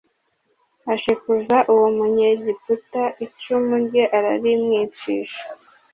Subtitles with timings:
[0.93, 5.43] ashikuza uwo Munyegiputa icumu rye ararimwicisha